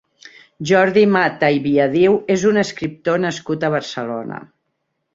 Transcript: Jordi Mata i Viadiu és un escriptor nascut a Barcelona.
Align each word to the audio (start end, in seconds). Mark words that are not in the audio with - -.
Jordi 0.71 1.03
Mata 1.17 1.51
i 1.59 1.61
Viadiu 1.67 2.17
és 2.39 2.49
un 2.55 2.59
escriptor 2.65 3.25
nascut 3.29 3.67
a 3.71 3.75
Barcelona. 3.79 4.45